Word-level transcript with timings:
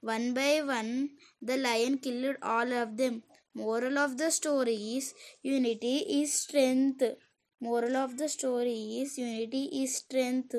One 0.00 0.34
by 0.34 0.62
one, 0.62 1.10
the 1.40 1.56
lion 1.56 1.98
killed 1.98 2.36
all 2.42 2.70
of 2.72 2.96
them. 2.98 3.22
Moral 3.54 3.96
of 3.98 4.18
the 4.18 4.30
story 4.30 4.76
is 4.96 5.14
unity 5.42 5.96
is 6.20 6.34
strength. 6.34 7.02
Moral 7.60 7.96
of 7.96 8.18
the 8.18 8.28
story 8.28 9.00
is 9.00 9.16
unity 9.16 9.64
is 9.82 9.96
strength. 9.96 10.54